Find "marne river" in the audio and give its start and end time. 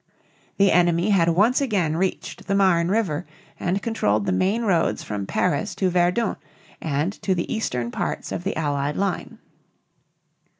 2.55-3.23